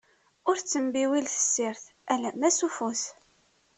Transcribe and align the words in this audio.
Ur 0.49 0.55
tettembiwil 0.59 1.25
tessirt, 1.29 1.83
alamma 2.13 2.49
s 2.57 2.59
ufus. 2.67 3.03